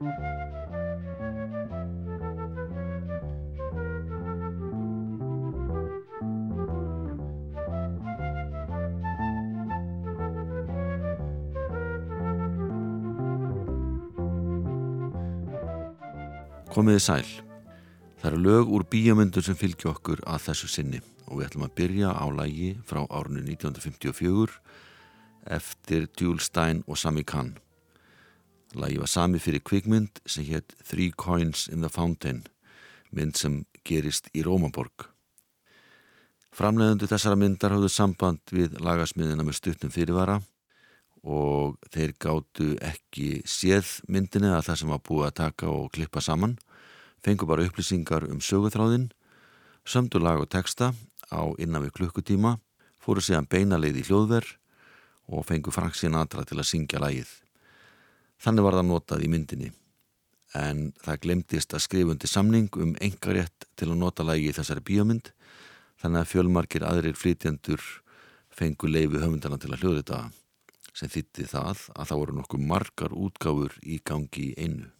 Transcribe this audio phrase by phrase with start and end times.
[0.00, 0.12] Komiði
[17.04, 17.26] sæl.
[18.16, 21.76] Það eru lög úr bíamöndur sem fylgja okkur að þessu sinni og við ætlum að
[21.76, 24.56] byrja á lægi frá árunni 1954
[25.44, 27.58] eftir Jules Stein og Sami Khan.
[28.74, 32.44] Lægi var sami fyrir kvikmynd sem hétt Three Coins in the Fountain,
[33.10, 35.08] mynd sem gerist í Rómaborg.
[36.54, 40.40] Framleiðundu þessara myndar hafðu samband við lagasmiðina með stuttum fyrirvara
[41.22, 46.22] og þeir gáttu ekki séð myndinni að það sem var búið að taka og klippa
[46.24, 46.56] saman
[47.24, 49.10] fengu bara upplýsingar um söguþráðinn
[49.84, 50.94] sömdu lag og texta
[51.28, 52.56] á innan við klukkutíma
[53.02, 54.56] fóru síðan beina leið í hljóðverð
[55.30, 57.30] og fengu Frank Sinatra til að syngja lagið
[58.40, 59.70] þannig var það notað í myndinni
[60.56, 65.30] en það glemtist að skrifundi samning um engarétt til að nota lagi í þessari bíómynd
[66.02, 67.84] þannig að fjölmarkir aðrir flytjandur
[68.50, 70.20] fengu leiði höfundana til að hljóða þetta
[71.00, 74.90] sem þýtti það að það voru nokkuð margar útgáfur í gangi í einu.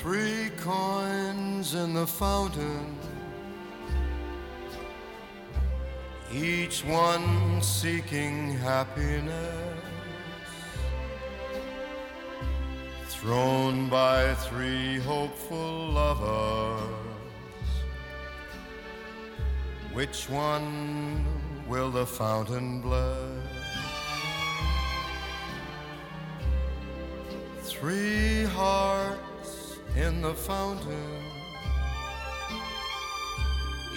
[0.00, 2.96] Three coins in the fountain
[6.32, 9.82] each one seeking happiness,
[13.08, 16.84] thrown by three hopeful lovers.
[19.92, 21.26] Which one
[21.66, 23.42] will the fountain bless?
[27.64, 29.27] Three hearts
[29.98, 31.18] in the fountain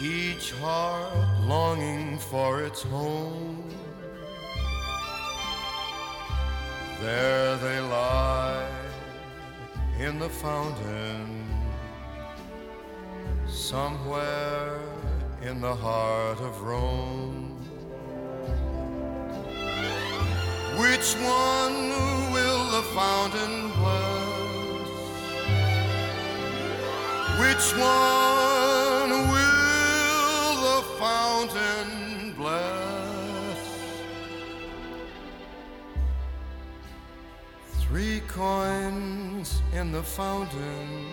[0.02, 1.13] each heart
[1.45, 3.63] longing for its home.
[7.00, 8.67] There they lie
[10.00, 11.45] in the fountain,
[13.47, 14.79] somewhere
[15.44, 17.57] in the heart of Rome.
[20.79, 21.78] Which one
[22.34, 24.21] will the fountain bless?
[27.41, 33.59] Which one will the fountain bless.
[37.79, 41.07] Three coins in the fountain,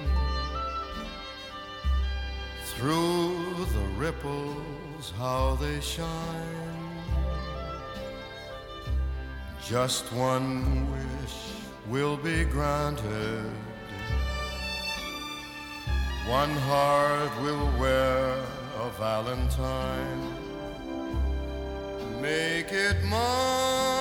[2.75, 7.03] through the ripples, how they shine.
[9.67, 11.37] Just one wish
[11.89, 13.51] will be granted.
[16.29, 18.35] One heart will wear
[18.79, 20.35] a valentine.
[22.21, 23.98] Make it mine,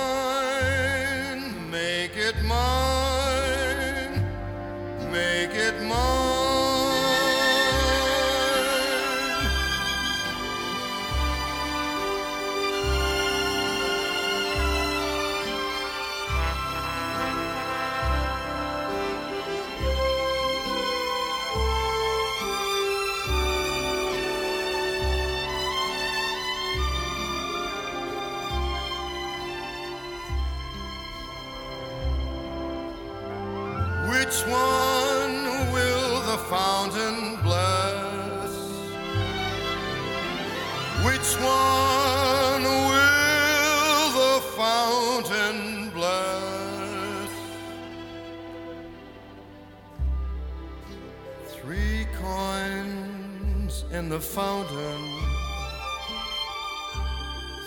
[54.18, 55.12] the fountain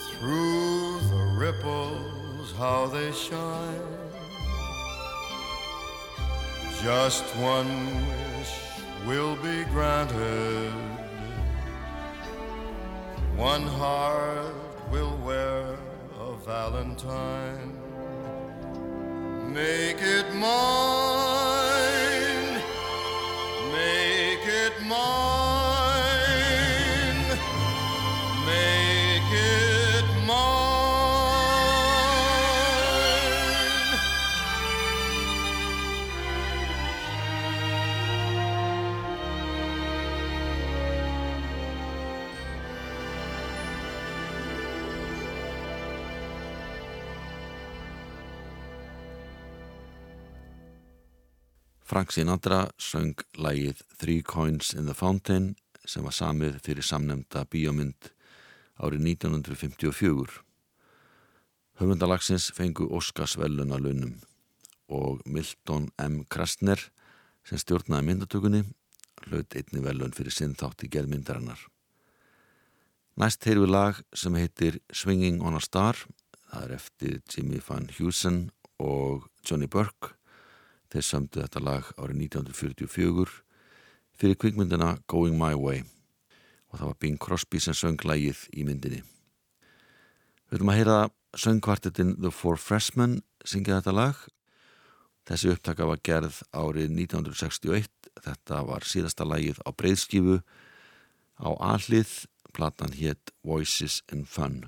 [0.09, 3.87] through the ripples, how they shine.
[6.83, 7.71] Just one
[8.09, 8.53] wish
[9.07, 10.73] will be granted.
[13.37, 14.53] One heart
[14.91, 15.77] will wear
[16.19, 17.77] a valentine.
[19.53, 21.00] Make it mine.
[51.91, 55.49] Frank Sinatra söng lægið Three Coins in the Fountain
[55.83, 58.07] sem var samið fyrir samnemnda bíómynd
[58.79, 60.37] árið 1954.
[61.81, 64.13] Höfundalagsins fengu Óskarsvelluna launum
[64.87, 66.21] og Milton M.
[66.31, 66.79] Krastner
[67.43, 68.63] sem stjórnaði myndatökunni
[69.25, 71.59] hlaut einni velun fyrir sinn þátt í gerðmyndarinnar.
[73.19, 75.99] Næst heyrðu lag sem heitir Swinging on a Star
[76.53, 78.45] það er eftir Jimmy Van Heusen
[78.79, 80.15] og Johnny Burke
[80.91, 83.39] þeir sömdu þetta lag árið 1944
[84.19, 85.85] fyrir kvikmyndina Going My Way
[86.71, 89.01] og það var Bing Crosby sem söng lægið í myndinni.
[90.51, 90.99] Við höfum að heyra
[91.39, 94.19] söngkvartetin The Four Freshmen syngja þetta lag.
[95.27, 97.89] Þessi upptaka var gerð árið 1961.
[98.21, 100.41] Þetta var síðasta lægið á breyðskifu
[101.39, 102.21] á allið.
[102.51, 104.65] Platan hétt Voices in Fun.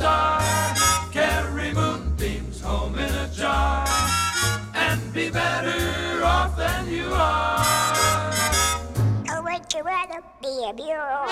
[0.00, 0.40] Star?
[1.12, 3.86] Carry moonbeams home in a jar
[4.74, 8.32] and be better off than you are.
[9.30, 11.26] Or would you rather be a bureau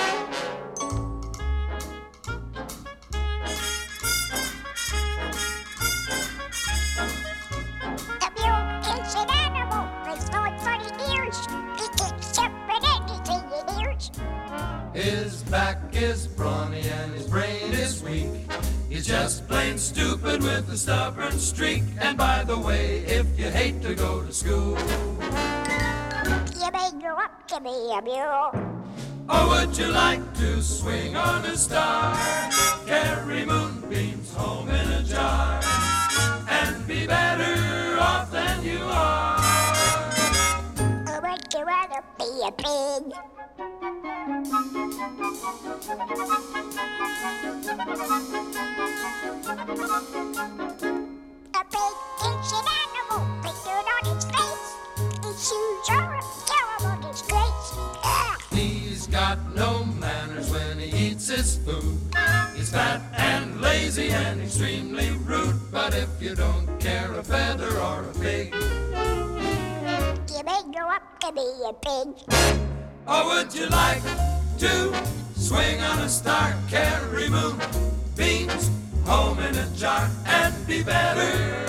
[14.95, 15.99] is an animal with no funny ears.
[15.99, 15.99] He kicks separate anything it hears.
[15.99, 18.53] His back is brawny and his brain is weak.
[18.89, 21.83] He's just plain stupid with a stubborn streak.
[22.01, 24.77] And by the way, if you hate to go to school,
[26.61, 28.51] You may grow up to be a bureau.
[29.31, 32.15] or would you like to swing on a star?
[32.87, 35.61] Carry moonbeams home in a jar
[36.49, 37.88] and be better
[41.99, 43.13] you be a pig?
[51.55, 54.69] A pig is an animal with dirt on its face.
[55.25, 57.71] Its shoes are a terrible disgrace.
[58.53, 61.99] He's got no manners when he eats his food.
[62.55, 65.57] He's fat and lazy and extremely rude.
[65.73, 68.55] But if you don't care a feather or a pig,
[71.23, 72.09] a pig.
[73.07, 74.03] or would you like
[74.59, 74.93] to
[75.35, 77.59] swing on a star, carry moon
[78.17, 78.71] beams
[79.05, 81.67] home in a jar, and be better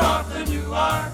[0.00, 1.10] off than you are?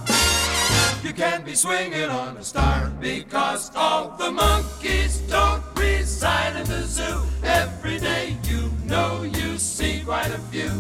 [1.03, 6.83] You can be swinging on a star because all the monkeys don't reside in the
[6.83, 7.23] zoo.
[7.43, 10.71] Every day you know you see quite a few.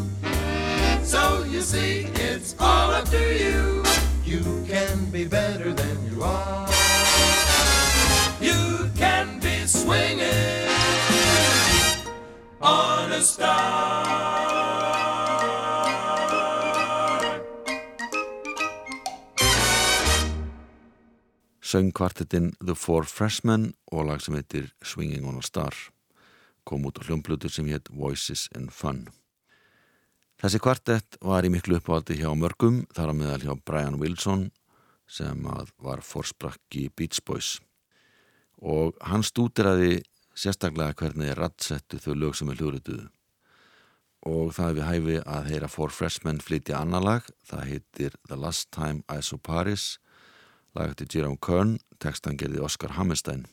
[1.04, 3.82] So you see, it's all up to you.
[4.24, 6.68] You can be better than you are.
[8.40, 10.68] You can be swinging
[12.60, 14.22] on a star.
[21.72, 25.72] Söngkvartetin The Four Freshmen og lag sem heitir Swinging on a Star
[26.64, 29.08] kom út á hljómblutur sem hétt Voices in Fun.
[30.42, 34.48] Þessi kvartett var í miklu uppáhaldi hjá mörgum, þar á meðal hjá Brian Wilson
[35.06, 35.44] sem
[35.78, 37.60] var forsprakki Beach Boys.
[38.58, 40.00] Og hann stúdiraði
[40.34, 43.06] sérstaklega hvernig rattsettu þau lög sem er hljórutuðu
[44.22, 48.70] og það við hæfi að heyra Four Freshmen flytja annar lag, það heitir The Last
[48.74, 49.98] Time I Saw Paris.
[50.78, 53.48] Lag eftir Jerome Kern, textan gerði Oscar Hammerstein.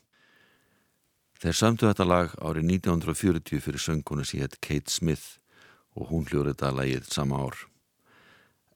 [1.41, 5.39] Þeir sömdu þetta lag árið 1940 fyrir söngunu sem hétt Kate Smith
[5.99, 7.57] og hún hljóður þetta lagið sama ár.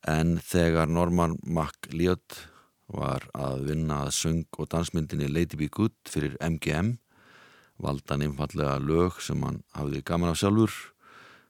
[0.03, 2.41] En þegar Norman MacLeod
[2.91, 6.97] var að vinna að söng og dansmyndinni Lady Be Good fyrir MGM
[7.81, 10.73] valda hann einfallega lög sem hann hafði gaman af sjálfur,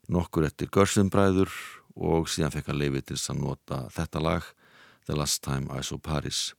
[0.07, 1.51] nokkur eftir Görsimbræður
[1.95, 4.53] og síðan fekk hann leifið til að nota þetta lag
[5.07, 6.53] The Last Time I Saw Paris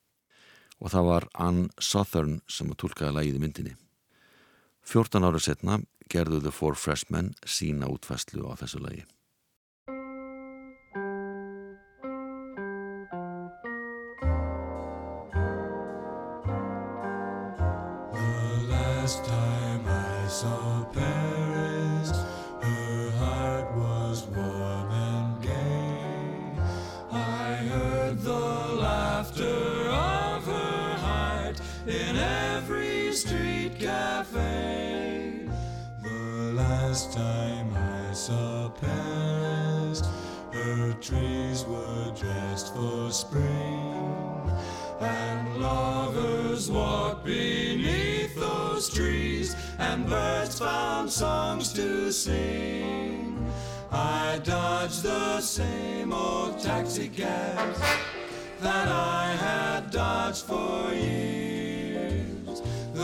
[0.82, 3.74] og það var Ann Southern sem að tólkaði lagið í myndinni.
[4.84, 5.78] 14 ára setna
[6.12, 9.04] gerðu The Four Freshmen sína útfæslu á þessu lagi.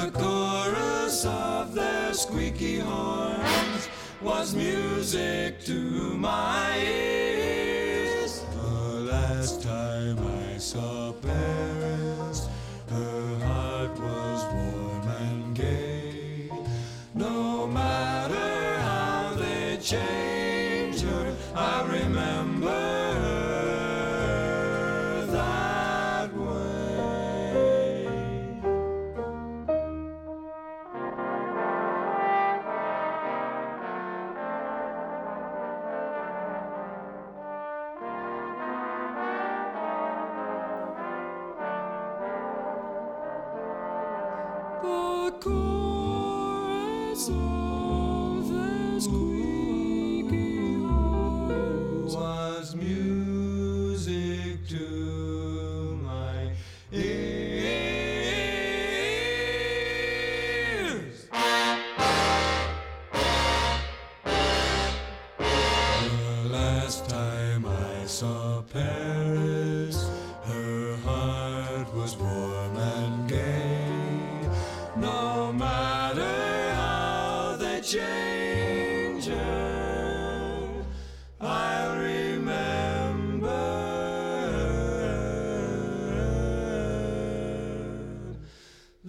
[0.00, 3.87] The chorus of their squeaky horns
[4.23, 5.75] was music to
[6.16, 8.42] my ears.
[8.54, 11.80] The last time I saw Paris,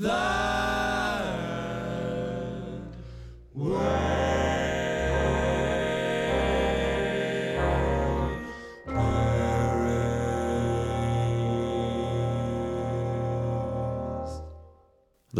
[0.01, 0.10] The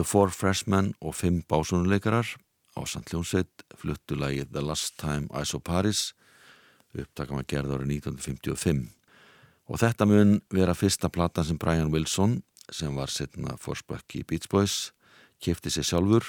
[0.06, 2.30] Four Freshmen og fimm básunuleikarar
[2.78, 6.14] á Sant Ljónsveit fluttu lagið The Last Time I Saw Paris
[6.94, 8.94] upptakam að gerða árið 1955
[9.74, 14.50] og þetta mun vera fyrsta platan sem Brian Wilson sem var setna fórspökk í Beach
[14.52, 14.92] Boys
[15.42, 16.26] kifti sér sjálfur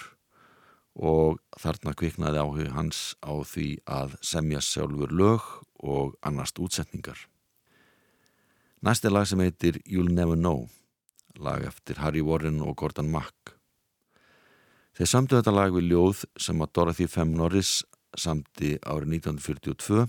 [0.93, 5.47] og þarna kviknaði áhug hans á því að semja sjálfur lög
[5.81, 7.17] og annast útsetningar.
[8.83, 10.69] Næsti lag sem heitir You'll Never Know
[11.39, 13.55] lag eftir Harry Warren og Gordon Mack.
[14.93, 17.81] Þeir samtu þetta lag við ljóð sem að Dorothy Fem Norris
[18.19, 20.05] samti árið 1942.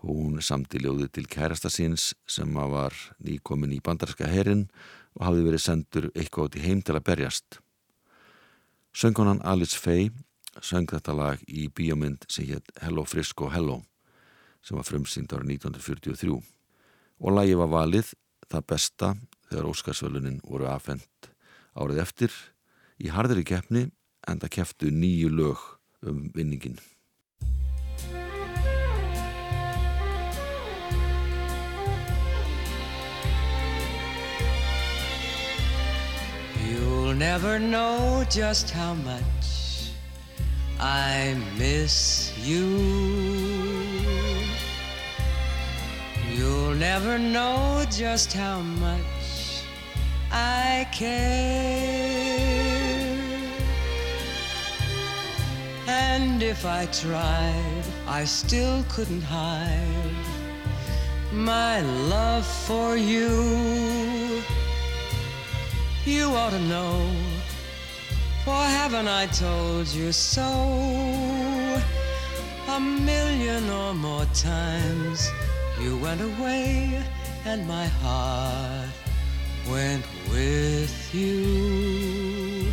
[0.00, 4.68] Hún samti ljóði til kærasta síns sem var nýkomin í bandarska herin
[5.18, 7.60] og hafði verið sendur eitthvað út í heim til að berjast.
[8.94, 10.10] Söngunan Alice Faye
[10.58, 13.80] söng þetta lag í bíómynd sem hétt Hello Frisco Hello
[14.60, 16.34] sem var frumsýnd árið 1943
[17.20, 18.12] og lagi var valið
[18.50, 19.12] það besta
[19.48, 21.30] þegar Óskarsvölunin voru afhengt
[21.78, 22.34] árið eftir
[23.00, 23.86] í harðri keppni
[24.28, 25.62] en það kepptu nýju lög
[26.06, 26.78] um vinningin.
[37.20, 39.90] Never know just how much
[40.80, 42.66] I miss you.
[46.32, 49.64] You'll never know just how much
[50.32, 51.60] I care.
[55.86, 60.24] And if I tried, I still couldn't hide
[61.32, 64.09] my love for you.
[66.06, 67.10] You ought to know,
[68.44, 70.50] for haven't I told you so?
[72.68, 75.28] A million or more times
[75.78, 77.02] you went away,
[77.44, 78.88] and my heart
[79.70, 82.72] went with you.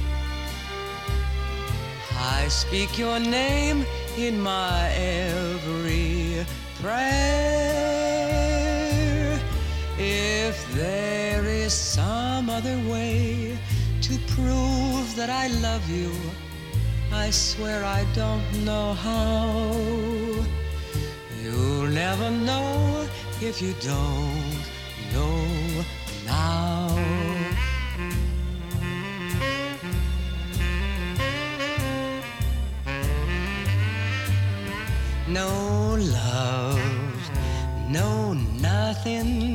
[2.18, 3.86] I speak your name
[4.18, 6.46] in my every
[6.82, 8.07] prayer.
[10.10, 13.58] If there is some other way
[14.02, 16.14] to prove that I love you,
[17.12, 19.74] I swear I don't know how.
[21.44, 23.06] You'll never know
[23.42, 24.64] if you don't
[25.14, 25.46] know
[26.26, 26.88] now.
[35.28, 36.80] No love,
[37.90, 39.47] no nothing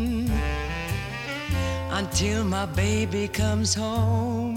[1.93, 4.57] until my baby comes home.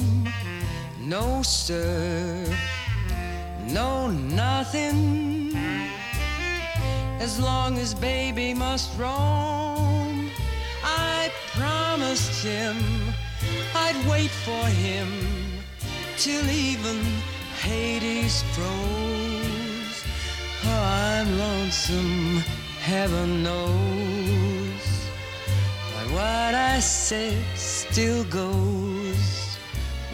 [0.99, 2.45] No sir,
[3.67, 5.53] no nothing
[7.19, 10.29] as long as baby must roam.
[10.83, 12.75] I promised him
[13.75, 15.09] I'd wait for him
[16.17, 17.01] till even
[17.61, 19.97] Hades froze.
[20.63, 22.37] Oh, I'm lonesome,
[22.79, 24.44] heaven knows.
[26.15, 29.57] What I said still goes.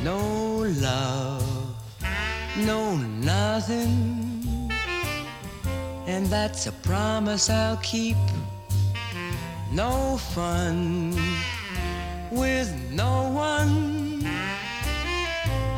[0.04, 1.76] No love,
[2.58, 4.72] no nothing.
[6.08, 8.18] And that's a promise I'll keep.
[9.72, 11.16] No fun
[12.32, 14.26] with no one.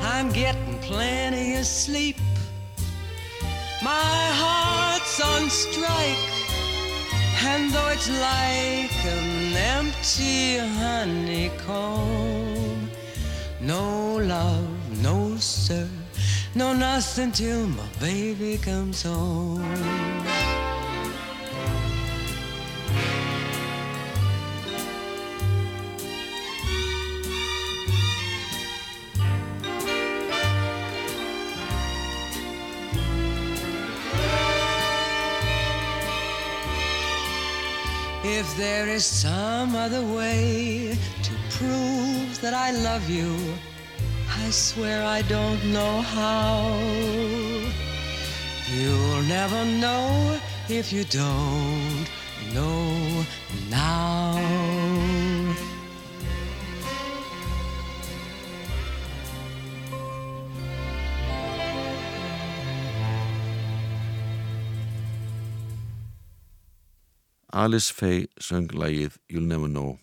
[0.04, 2.16] I'm getting plenty of sleep.
[3.84, 6.33] My heart's on strike,
[7.42, 12.00] and though it's like an empty honeycomb,
[13.60, 15.88] no love, no sir,
[16.56, 20.23] no nothing till my baby comes home.
[38.26, 43.36] If there is some other way to prove that I love you,
[44.30, 46.74] I swear I don't know how.
[48.72, 50.40] You'll never know
[50.70, 52.08] if you don't
[52.54, 53.26] know
[53.70, 54.73] now.
[67.54, 70.00] Alice Faye söng lagið You'll Never Know,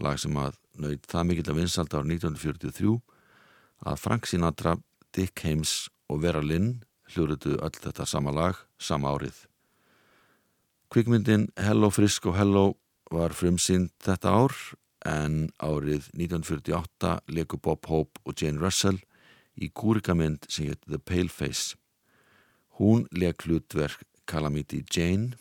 [0.00, 2.94] lag sem að nöyð það mikill að vinsald ár 1943
[3.84, 4.72] að Frank Sinatra,
[5.12, 6.78] Dick Haymes og Vera Lynn
[7.12, 9.36] hljóruðu öll þetta sama lag, sama árið.
[10.88, 12.78] Kvikmyndin Hello Frisco Hello
[13.12, 14.56] var frumsýnd þetta ár
[15.04, 19.02] en árið 1948 leku Bob Hope og Jane Russell
[19.60, 21.76] í kúrikamynd sem heit The Paleface.
[22.80, 25.36] Hún leik hlutverk Calamity Jane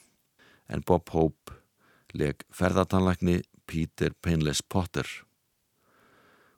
[0.74, 1.54] en Bob Hope
[2.18, 5.06] leik ferðartanlækni Peter Painless Potter.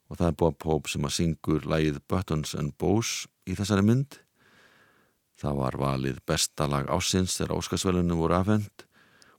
[0.09, 4.19] Og það er Bob Hope sem að syngur lægið Buttons and Bows í þessari mynd.
[5.35, 8.85] Það var valið besta lag ásins þegar Óskarsvælunum voru afhend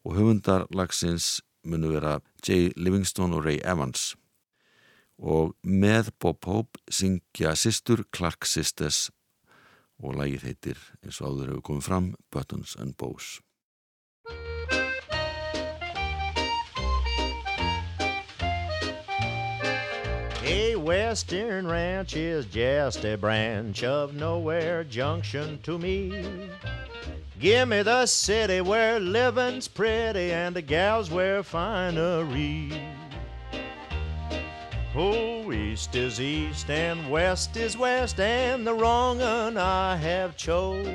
[0.04, 4.14] og höfundar lagsins munu vera Jay Livingstone og Ray Evans.
[5.16, 9.06] Og með Bob Hope syngja sýstur Clark Sisters
[9.96, 13.38] og lagið heitir eins og áður hefur komið fram Buttons and Bows
[20.86, 26.48] western ranch is just a branch of nowhere junction to me.
[27.40, 32.80] Give me the city where living's pretty and the gals wear finery.
[34.94, 40.86] Oh, east is east and west is west and the wrong un I have chose.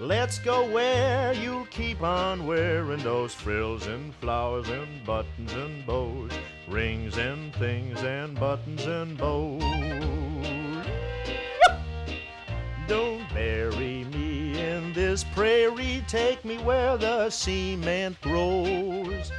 [0.00, 6.30] Let's go where you'll keep on wearing those frills and flowers and buttons and bows,
[6.68, 9.62] rings and things and buttons and bows.
[12.88, 19.30] Don't bury me in this prairie, take me where the cement grows.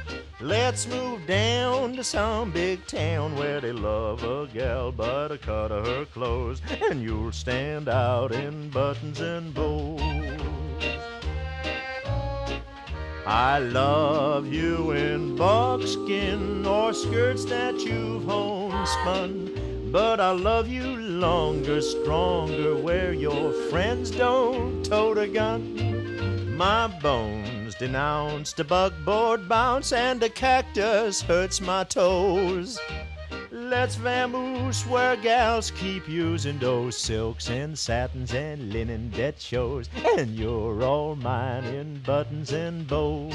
[0.42, 5.70] Let's move down to some big town where they love a gal by the cut
[5.70, 10.00] of her clothes, and you'll stand out in buttons and bows.
[13.24, 19.90] I love you in buckskin or skirts that you've homespun.
[19.92, 26.56] But I love you longer, stronger, where your friends don't tote a gun.
[26.56, 27.51] My bones
[27.82, 32.78] denounced a buckboard bounce, and a cactus hurts my toes.
[33.50, 40.36] Let's vamoose where gals keep using those silks and satins and linen that shows, and
[40.36, 43.34] you're all mine in buttons and bows.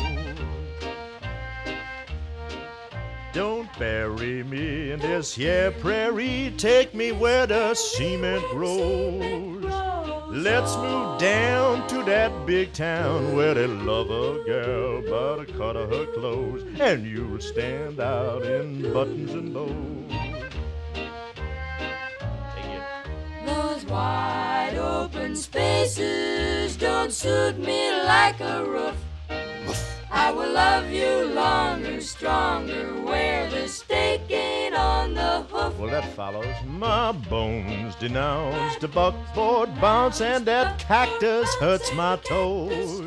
[3.33, 9.66] Don't bury me in this here prairie, take me where the cement grows.
[10.37, 15.75] Let's move down to that big town where they love a gal by the cut
[15.75, 19.73] of her clothes, and you'll stand out in buttons and bows.
[22.53, 22.81] Take it.
[23.47, 28.95] Those wide open spaces don't suit me like a roof.
[30.11, 34.26] I will love you longer, stronger, where the stake ain't
[34.77, 35.77] on the hoof.
[35.77, 36.55] Well, that follows.
[36.65, 43.01] My bones denounced a buckboard bounce, and that cactus hurts my toes.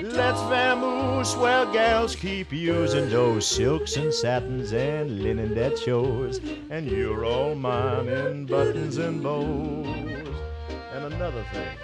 [0.00, 6.90] Let's vamoose where gals keep using those silks and satins and linen that shows, and
[6.90, 9.86] you're all mine in buttons and bows.
[10.94, 11.76] And another thing.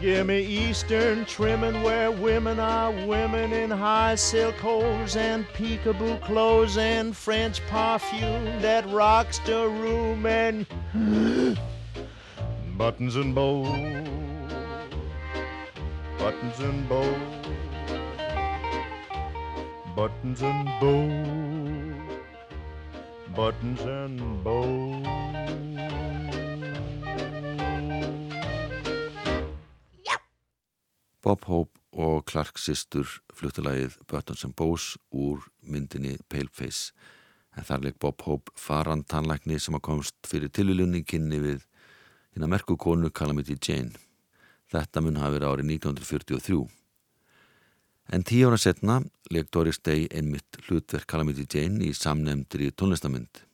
[0.00, 6.78] Give me Eastern trimming where women are women in high silk hose and peekaboo clothes
[6.78, 10.64] and French perfume that rocks the room and
[12.78, 13.66] buttons and bows,
[16.18, 17.46] buttons and bows,
[19.94, 22.16] buttons and bows,
[23.36, 25.29] buttons and bows.
[31.30, 33.06] Bob Hope og Clark Sistur
[33.38, 36.90] fluttalagið Buttons and Bows úr myndinni Paleface
[37.54, 41.60] en þar leik Bob Hope faran tannlækni sem að komst fyrir tilvílunni kynni við
[42.34, 43.94] hinn að merku konu Calamity Jane.
[44.74, 46.58] Þetta mun hafi verið árið 1943.
[48.10, 48.96] En tíu ára setna
[49.30, 53.44] leik Doris Day einmitt hlutverk Calamity Jane í samnefndri tónlistamönd.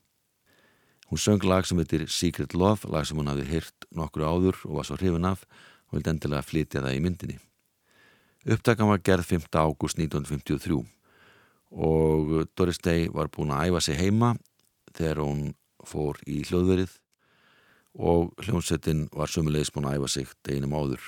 [1.11, 4.81] Hún söng lag sem heitir Secret Love, lag sem hún hafi heyrt nokkru áður og
[4.81, 5.45] var svo hrifin af
[5.91, 7.39] og vildi endilega flytja það í myndinni.
[8.47, 9.49] Upptakan var gerð 5.
[9.59, 10.77] ágúst 1953
[11.75, 14.37] og Doris Day var búin að æfa sig heima
[14.95, 15.41] þegar hún
[15.83, 16.93] fór í hljóðverið
[17.99, 21.03] og hljómsettin var sömulegis búin að æfa sig deginum áður.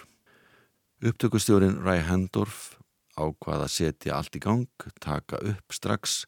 [0.99, 2.75] Upptökustjórin Ræ Hendorf
[3.15, 4.67] ákvað að setja allt í gang,
[4.99, 6.25] taka upp strax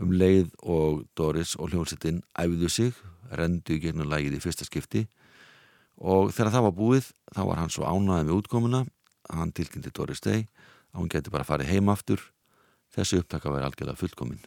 [0.00, 2.96] um leið og Doris og hljómsettin æfðu sig,
[3.28, 5.04] rendu í gegnum lægið í fyrsta skipti
[6.00, 8.86] og þegar það var búið þá var hann svo ánaðið með útkomuna
[9.30, 10.46] hann tilkynnti Doris Day
[10.92, 12.22] að hún geti bara farið heim aftur.
[12.94, 14.44] Þessu upptaka væri algjörlega fullkominn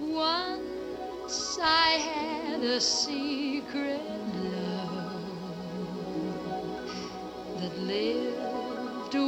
[0.00, 4.02] Once I had a secret
[4.34, 4.61] love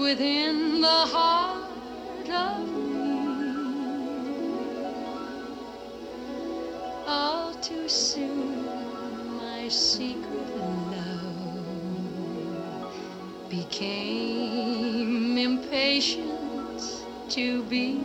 [0.05, 3.25] within the heart of me.
[7.07, 8.67] All too soon,
[9.39, 10.57] my secret
[10.93, 11.65] love
[13.49, 16.83] became impatient
[17.31, 18.03] to be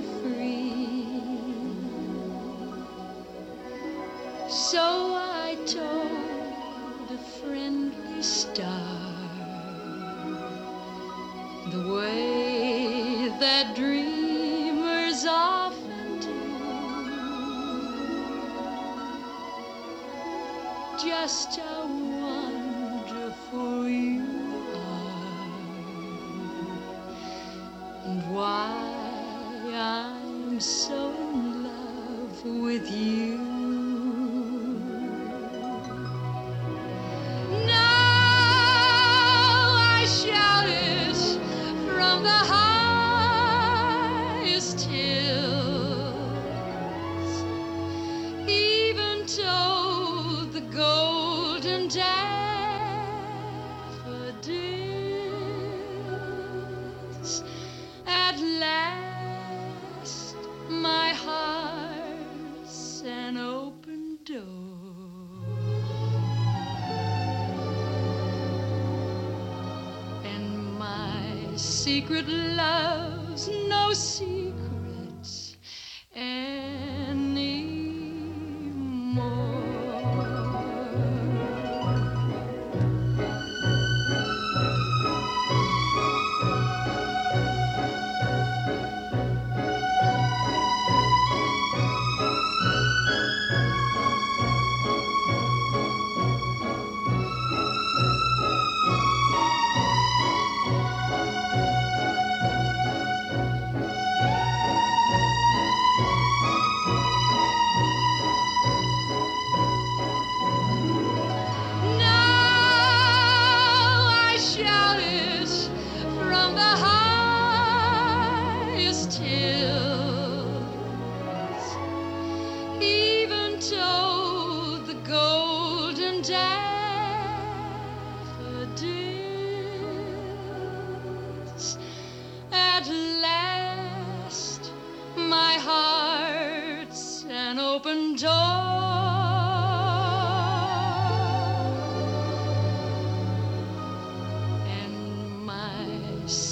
[71.89, 74.48] secret love's no secrets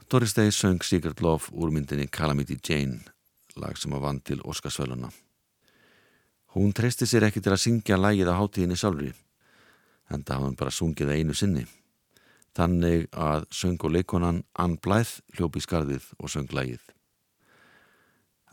[0.09, 3.14] Doris Day söng Secret Love úr myndinni Calamity Jane
[3.65, 5.11] lag sem að vann til Óskarsvöluna.
[6.55, 9.11] Hún treysti sér ekki til að syngja lagið á hátíðinni sjálfri,
[10.13, 11.65] en það hafði bara sungið einu sinni.
[12.55, 16.85] Þannig að söng og leikonan Ann Blythe hljópi skarðið og söng lagið.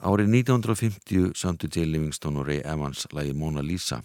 [0.02, 1.86] Árið 1950 samtu J.
[1.86, 4.00] Livingstone og Ray Evans lagi Mona Lisa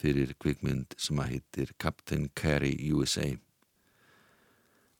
[0.00, 3.26] fyrir kvikmynd sem að heitir Captain Carey USA.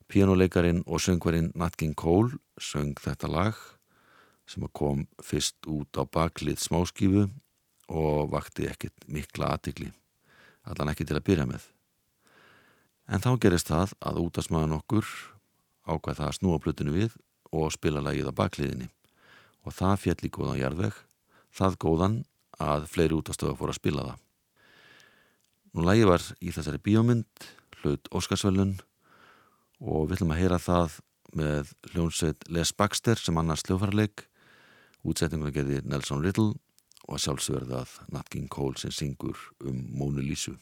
[0.09, 3.57] Pianoleikarin og söngvarinn Nat King Cole söng þetta lag
[4.48, 7.26] sem kom fyrst út á baklið smáskífu
[7.88, 9.90] og vakti ekkit mikla aðtikli,
[10.68, 11.64] allan ekki til að byrja með.
[13.08, 15.08] En þá gerist það að útasmaðan okkur
[15.88, 17.16] ákvað það að snúa plötinu við
[17.56, 18.88] og spila lagið á bakliðinni
[19.64, 20.94] og það fjall í góðan jarðveg,
[21.52, 22.18] það góðan
[22.61, 24.18] að fleiri útastöða fór að spila það.
[25.76, 27.48] Nú lagið var í þessari bíómynd,
[27.80, 28.78] hlaut Óskarsvöllun
[29.80, 30.98] og við ætlum að heyra það
[31.38, 34.27] með hljónsveit Les Baxter sem annars hljófarleik
[35.06, 36.54] útsettingur gerði Nelson Riddle
[37.08, 40.56] og sjálfsverðað Nat King Cole sem syngur um Mónu Lísu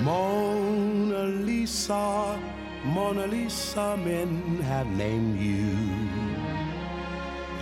[0.00, 2.38] Mona Lisa,
[2.84, 4.39] Mona Lisa, men
[4.80, 5.76] have named you.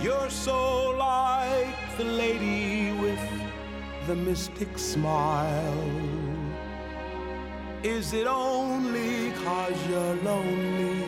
[0.01, 3.19] You're so like the lady with
[4.07, 5.83] the mystic smile.
[7.83, 11.03] Is it only cause you're lonely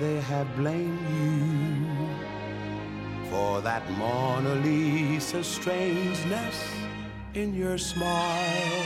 [0.00, 1.46] they have blamed you
[3.30, 6.58] for that Mona Lisa strangeness
[7.34, 8.80] in your smile?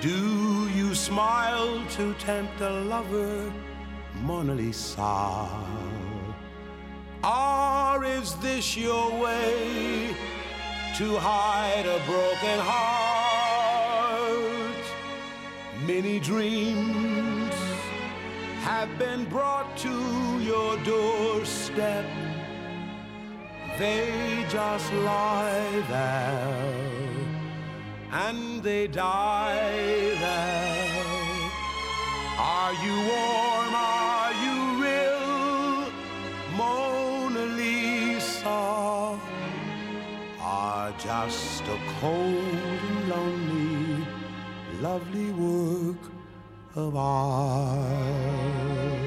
[0.00, 3.52] Do you smile to tempt a lover,
[4.22, 5.48] Mona Lisa?
[7.24, 10.14] Or is this your way
[10.96, 12.88] to hide a broken heart?
[15.86, 17.54] Many dreams
[18.62, 22.04] have been brought to your doorstep.
[23.78, 26.98] They just lie there
[28.10, 30.98] and they die there.
[32.38, 33.97] Are you warm?
[41.20, 41.28] A
[42.00, 44.06] cold and lonely,
[44.80, 45.96] lovely work
[46.76, 48.97] of art?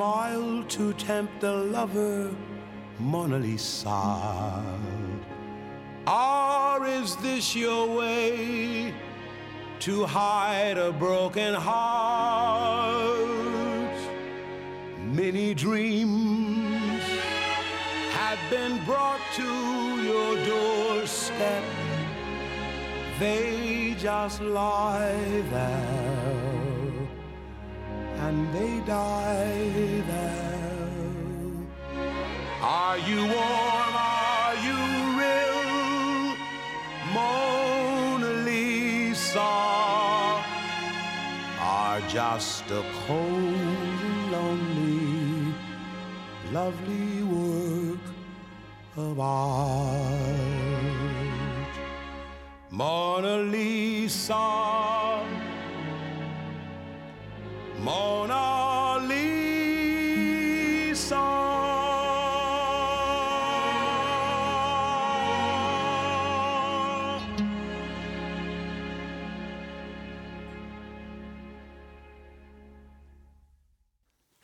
[0.00, 2.34] Smile to tempt a lover,
[2.98, 4.64] Mona Lisa?
[6.06, 8.94] Or is this your way
[9.80, 12.96] to hide a broken heart?
[15.04, 17.04] Many dreams
[18.20, 19.50] have been brought to
[20.08, 21.64] your doorstep.
[23.18, 26.19] They just lie there
[28.30, 30.50] and they die there.
[32.62, 33.94] Are you warm?
[33.96, 34.80] Are you
[35.20, 36.36] real,
[37.16, 39.52] Mona Lisa?
[41.74, 44.00] Are just a cold
[44.36, 45.52] lonely,
[46.52, 48.06] lovely work
[48.96, 50.30] of art.
[52.70, 54.99] Mona Lisa.
[57.80, 59.40] Mona Lisa.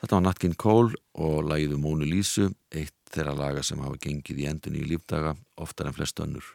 [0.00, 4.38] Þetta var Nat King Cole og lagiðu Mónu Lísu, eitt þeirra laga sem hafa gengið
[4.40, 6.46] í endun í lífdaga oftar en flest önnur.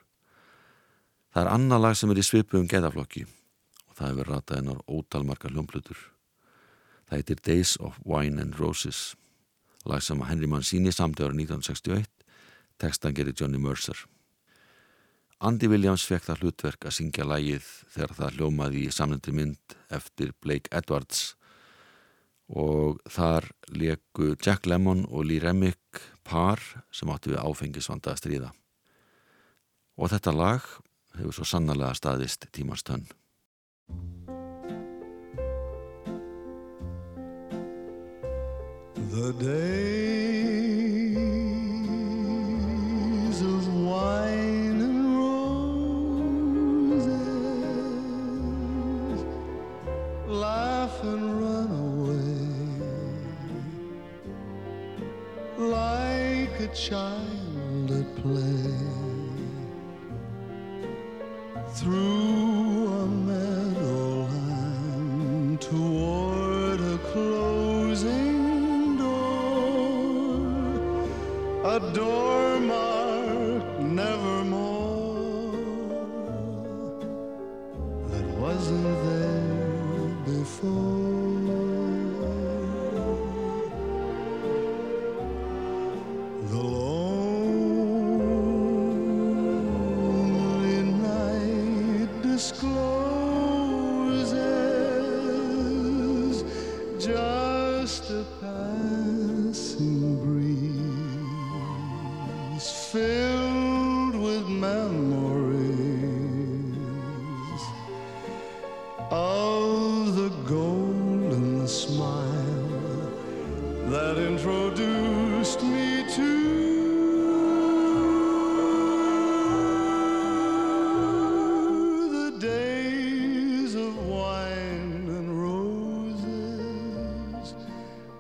[1.31, 4.81] Það er annað lag sem er í svipu um geðaflokki og það hefur ratað hennar
[4.89, 6.10] ótalmarkar hljómblutur.
[7.11, 9.17] Það heitir Days of Wine and Roses,
[9.83, 12.07] lag sem Henry Mancini samti árið 1961,
[12.79, 13.99] tekstan gerir Johnny Mercer.
[15.43, 20.31] Andy Williams fekk það hlutverk að syngja lægið þegar það hljómaði í samlendi mynd eftir
[20.39, 21.33] Blake Edwards
[22.47, 26.63] og þar leku Jack Lemmon og Lee Remick par
[26.95, 28.53] sem átti við áfengisvanda að stríða.
[29.99, 30.75] Og þetta lag
[31.17, 33.09] hefur svo sannarlega staðist tímans tönn.
[39.11, 40.50] The days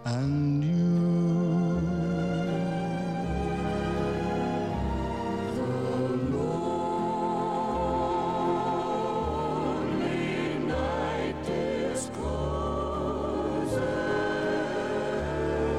[0.05, 0.81] and you.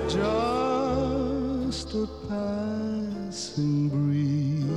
[0.08, 4.68] Just a passing breeze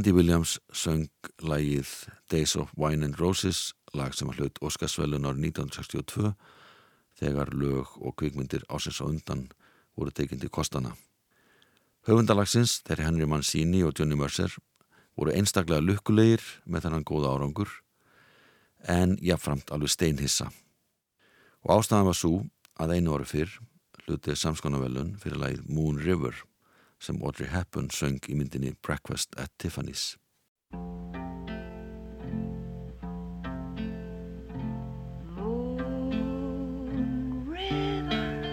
[0.00, 1.10] Andy Williams söng
[1.44, 1.88] lægið
[2.32, 6.30] Days of Wine and Roses, lag sem að hlut Óskarsvælun árið 1962
[7.20, 9.42] þegar lög og kvikmyndir ásins á undan
[10.00, 10.94] voru tekindi kostana.
[12.08, 14.48] Höfundalagsins, þeirri Henry Mancini og Johnny Mercer,
[15.20, 17.76] voru einstaklega lukkulegir með þennan góða árangur
[18.88, 20.48] en jáfnframt alveg steinhissa.
[21.68, 22.38] Og ástæðan var svo
[22.80, 23.58] að einu ári fyrr
[24.06, 26.40] hlutið samskonavelun fyrir lagið Moon River
[27.00, 30.16] sem Audrey Hepburn söng í myndinni Breakfast at Tiffany's.
[35.34, 35.86] Moon
[37.48, 38.50] River,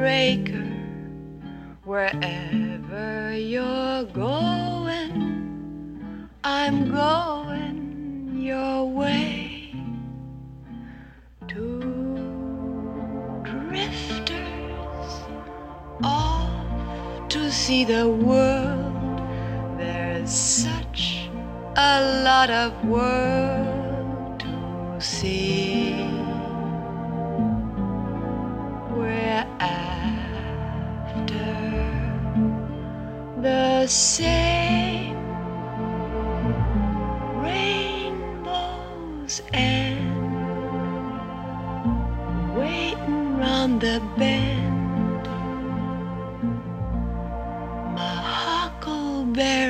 [0.00, 0.66] heartbreaker,
[1.84, 5.10] wherever you're going,
[6.42, 9.74] I'm going your way.
[11.48, 11.80] Two
[13.42, 15.12] drifters
[16.02, 19.20] off to see the world.
[19.78, 21.28] There's such
[21.76, 25.79] a lot of world to see.
[33.90, 35.16] Same
[37.42, 40.06] rainbows and
[42.56, 45.26] waiting round the bend.
[47.96, 49.69] My huckleberry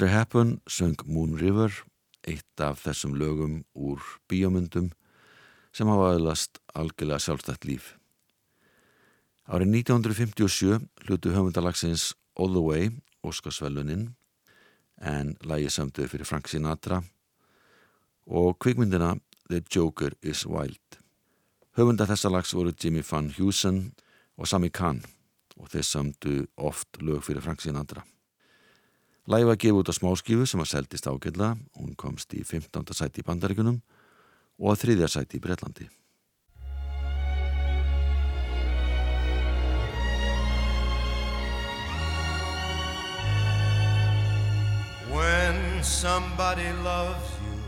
[0.00, 1.68] Audrey Hepburn söng Moon River,
[2.24, 4.00] eitt af þessum lögum úr
[4.32, 4.86] bíomundum
[5.76, 7.90] sem hafa aðlast algjörlega sjálfstætt líf.
[9.44, 12.88] Árið 1957 hlutu höfundalagsins All the Way,
[13.20, 14.06] Óskarsveluninn,
[15.04, 17.02] en lægi samtöðu fyrir Frank Sinatra
[18.24, 19.18] og kvikmyndina
[19.50, 20.96] The Joker is Wild.
[21.76, 23.90] Höfunda þessa lags voru Jimmy Van Heusen
[24.40, 25.04] og Sami Khan
[25.60, 28.06] og þeir samtu oft lög fyrir Frank Sinatra.
[29.28, 32.94] Lægi var gefið út á smáskífu sem var seldist ágjörlega, hún komst í 15.
[32.96, 33.82] sæti í bandaríkunum
[34.60, 35.88] og að þriðja sæti í Breitlandi.
[45.12, 47.60] When somebody loves you,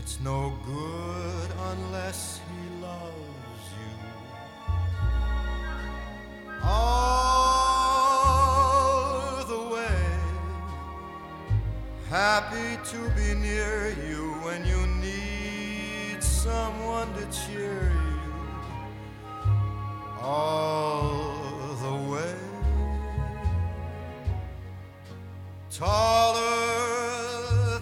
[0.00, 3.94] it's no good unless he loves you.
[6.64, 7.15] All
[12.16, 18.20] happy to be near you when you need someone to cheer you.
[20.22, 22.36] All the way.
[25.70, 26.40] Taller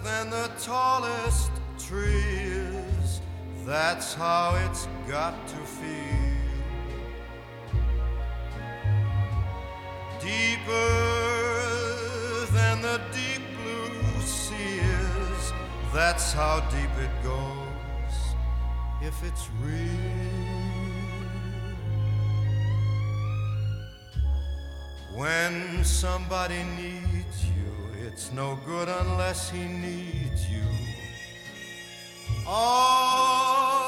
[0.03, 3.21] than the tallest trees,
[3.65, 6.35] that's how it's got to feel.
[10.19, 11.04] Deeper
[15.95, 18.35] that's how deep it goes
[19.01, 19.79] if it's real.
[25.15, 27.71] When somebody needs you,
[28.05, 30.67] it's no good unless he needs you.
[32.45, 33.87] All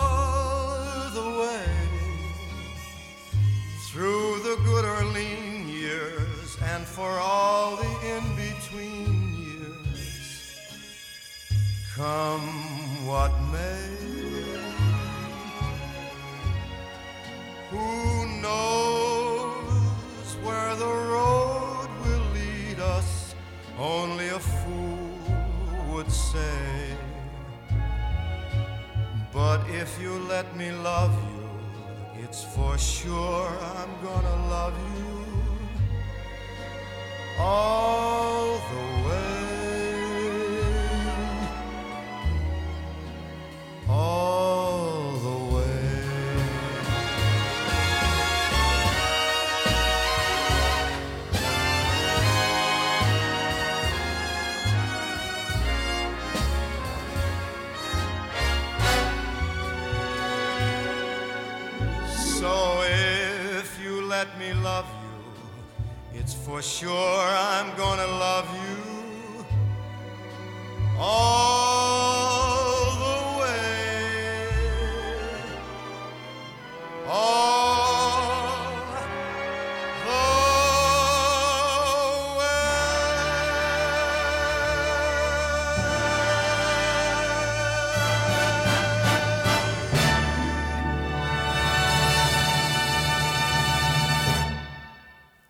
[1.13, 1.65] the way
[3.91, 7.96] through the good or lean years and for all the
[11.97, 13.89] Come what may.
[17.71, 23.33] Who knows where the road will lead us?
[23.79, 25.09] Only a fool
[25.89, 26.95] would say.
[29.33, 31.49] But if you let me love you,
[32.23, 35.25] it's for sure I'm gonna love you
[37.39, 38.96] all the way.
[66.47, 68.46] For sure I'm gonna love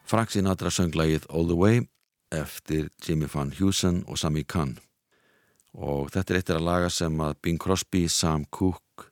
[0.07, 1.81] Frank Sinatra söng lagið All the Way
[2.31, 4.77] eftir Jimmy Van Heusen og Sami Khan
[5.75, 9.09] og þetta er eittir að laga sem að Bing Crosby, Sam Cooke,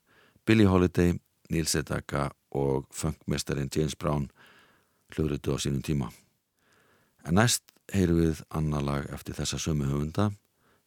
[0.48, 1.18] Billie Holiday,
[1.52, 4.30] Neil Sedaka og funkmestarin James Brown
[5.12, 6.10] hljóðrutu á sínum tíma.
[7.28, 10.32] En næst heyru við annar lag eftir þessa sömu höfunda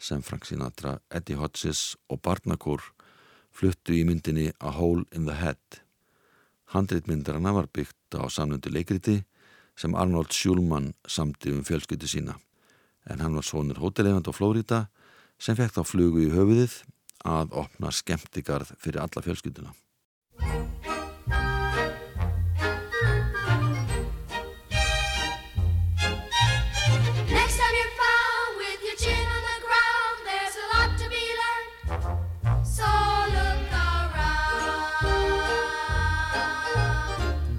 [0.00, 2.80] sem Frank Sinatra, Eddie Hodges og Barnakur
[3.52, 5.82] fluttu í myndinni A Hole in the Head.
[6.72, 9.20] Handritmyndarana var byggt á samnöndu leikriti
[9.78, 12.38] sem Arnold Schulman samti um fjölskyldu sína.
[13.06, 14.80] En hann var svonur hótelefand á Flórida
[15.38, 16.80] sem fekk þá flugu í höfuðið
[17.28, 19.74] að opna skemmtigarð fyrir alla fjölskylduna.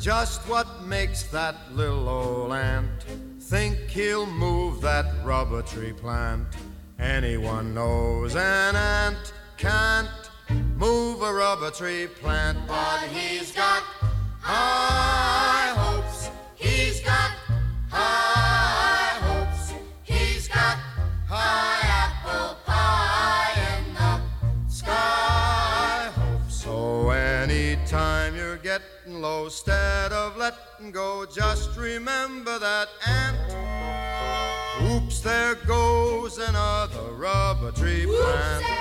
[0.09, 3.03] Just what makes that little old ant
[3.39, 6.47] think he'll move that rubber tree plant?
[6.97, 10.09] Anyone knows an ant can't
[10.75, 13.83] move a rubber tree plant, but he's got
[14.41, 15.48] high
[29.49, 33.35] instead of letting go, just remember that ant.
[34.91, 38.78] Oops, there goes another rubber tree plant.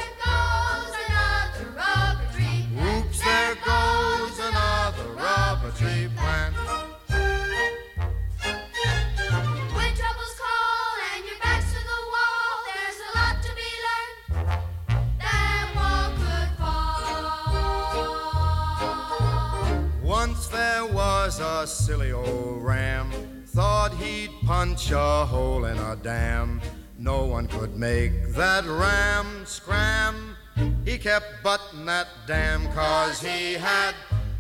[21.99, 23.11] Silly old ram,
[23.47, 26.61] thought he'd punch a hole in a dam.
[26.97, 30.37] No one could make that ram scram.
[30.85, 33.97] He kept butting that dam cause he had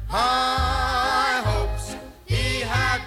[0.06, 1.96] high hopes.
[2.26, 3.00] He had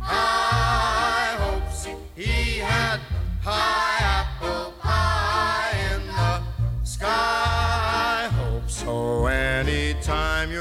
[0.00, 1.88] high hopes.
[2.14, 3.00] He had
[3.42, 4.65] high apple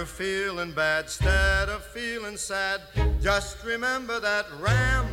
[0.06, 2.82] you're feeling bad, instead of feeling sad,
[3.20, 5.06] just remember that ram.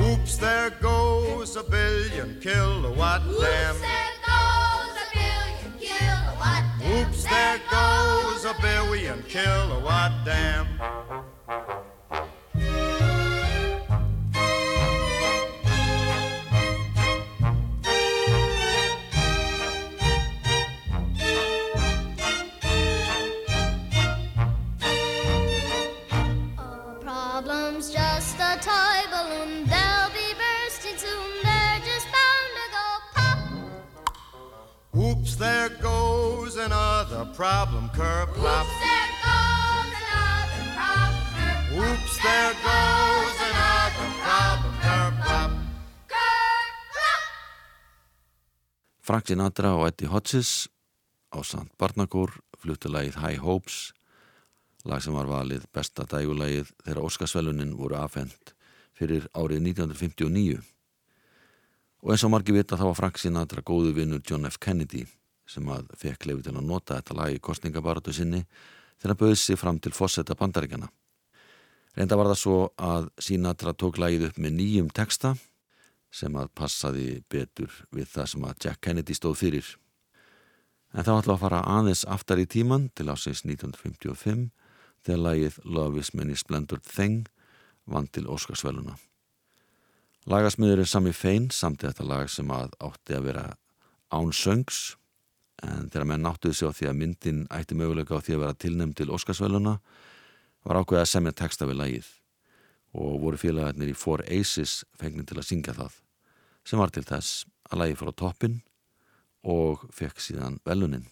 [0.00, 3.76] Oops, there goes a billion kilowatt dam.
[3.76, 7.06] Oops, there goes a billion kilowatt dam.
[7.06, 10.66] Oops, there goes a billion kilowatt dam.
[35.30, 38.66] Oops, there goes another problem curb plop.
[38.66, 41.78] Oops, there goes another problem.
[41.78, 45.50] Oops, there goes another problem curb plop.
[49.00, 50.66] Frank Sinatra og Eddie Hodges
[51.30, 53.92] á Sant Barnakór fluttu lagið High Hopes
[54.82, 58.50] lag sem var valið besta dægulagið þegar Óskarsvelunin voru afhent
[58.98, 60.58] fyrir árið 1959
[62.02, 64.58] og eins og margir vita þá var Frank Sinatra góðu vinnur John F.
[64.58, 65.06] Kennedy
[65.50, 68.44] sem að fekk leiði til að nota þetta lag í kostningabaratu sinni
[69.00, 70.90] þegar hann bauði sig fram til fósetta bandaríkjana
[71.96, 75.34] reynda var það svo að Sinatra tók lagið upp með nýjum texta
[76.14, 79.66] sem að passaði betur við það sem að Jack Kennedy stóð fyrir.
[80.90, 84.48] En þá ætla að fara aðeins aftar í tíman til ásins 1955
[85.06, 87.28] þegar lagið Love is many splendid thing
[87.86, 88.96] vann til Óskarsveluna.
[90.30, 93.44] Lagasmiður er Sami Fein samt þetta lag sem að átti að vera
[94.10, 94.96] án söngs
[95.66, 98.60] en þegar menn áttuði sig á því að myndin ætti möguleika á því að vera
[98.64, 99.76] tilnæmt til Óskarsveluna
[100.64, 102.08] var ákveðið að semja texta við lagið.
[102.96, 106.00] Og voru félagarnir í Four Aces fengnin til að syngja það
[106.66, 108.60] sem var til þess að lagi fór á toppin
[109.46, 111.08] og fekk síðan velunin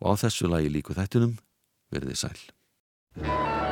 [0.00, 1.36] og á þessu lagi líku þættunum
[1.90, 3.69] verði sæl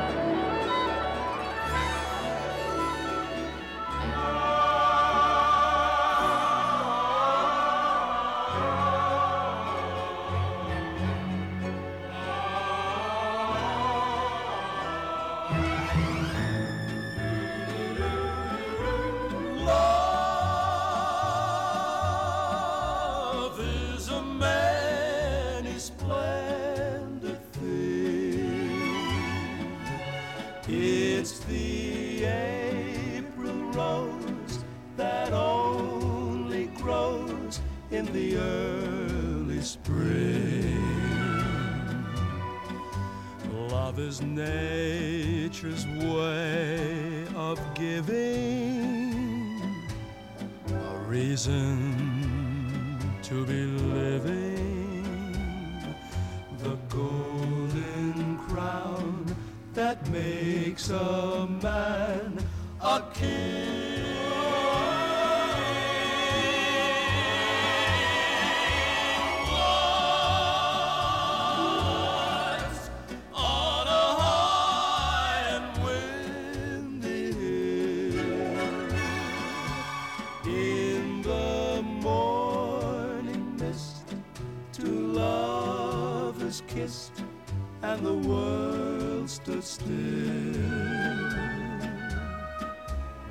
[51.39, 53.68] reason to be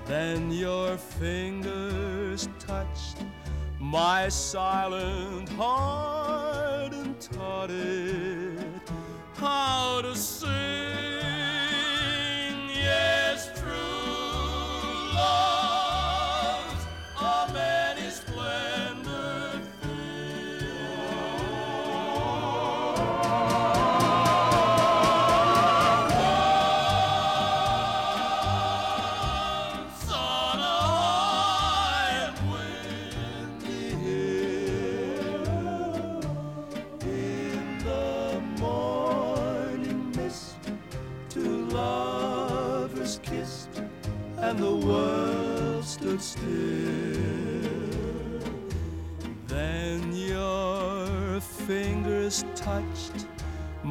[0.09, 3.19] Then your fingers touched
[3.79, 8.59] my silent heart and taught it
[9.35, 11.08] how to sing.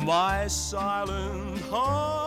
[0.07, 2.26] My silent heart